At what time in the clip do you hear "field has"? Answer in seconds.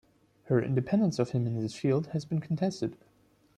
1.75-2.25